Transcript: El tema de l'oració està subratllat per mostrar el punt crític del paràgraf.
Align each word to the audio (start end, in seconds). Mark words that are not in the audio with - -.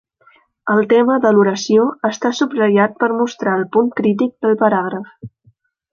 El 0.75 0.79
tema 0.93 1.17
de 1.25 1.33
l'oració 1.35 1.83
està 2.09 2.33
subratllat 2.39 2.97
per 3.05 3.13
mostrar 3.21 3.53
el 3.61 3.69
punt 3.77 3.95
crític 4.01 4.35
del 4.47 4.59
paràgraf. 4.63 5.17